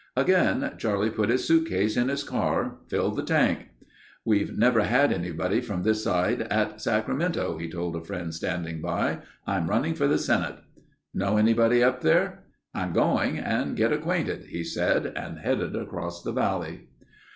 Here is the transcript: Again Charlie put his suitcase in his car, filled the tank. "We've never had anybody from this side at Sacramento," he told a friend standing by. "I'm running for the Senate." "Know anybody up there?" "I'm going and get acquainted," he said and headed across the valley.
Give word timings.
Again 0.17 0.73
Charlie 0.79 1.11
put 1.11 1.29
his 1.29 1.45
suitcase 1.47 1.95
in 1.95 2.07
his 2.09 2.23
car, 2.23 2.79
filled 2.89 3.15
the 3.17 3.21
tank. 3.23 3.67
"We've 4.25 4.57
never 4.57 4.81
had 4.83 5.13
anybody 5.13 5.61
from 5.61 5.83
this 5.83 6.03
side 6.03 6.41
at 6.49 6.81
Sacramento," 6.81 7.59
he 7.59 7.69
told 7.69 7.95
a 7.95 8.03
friend 8.03 8.33
standing 8.33 8.81
by. 8.81 9.19
"I'm 9.45 9.69
running 9.69 9.93
for 9.93 10.07
the 10.07 10.17
Senate." 10.17 10.55
"Know 11.13 11.37
anybody 11.37 11.83
up 11.83 12.01
there?" 12.01 12.45
"I'm 12.73 12.93
going 12.93 13.37
and 13.37 13.75
get 13.77 13.93
acquainted," 13.93 14.47
he 14.47 14.63
said 14.63 15.05
and 15.15 15.37
headed 15.37 15.75
across 15.75 16.23
the 16.23 16.31
valley. 16.31 16.87